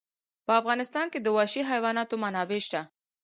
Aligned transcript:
په 0.45 0.51
افغانستان 0.61 1.05
کې 1.11 1.19
د 1.21 1.27
وحشي 1.35 1.61
حیوانات 1.69 2.09
منابع 2.21 2.59
شته. 2.67 2.81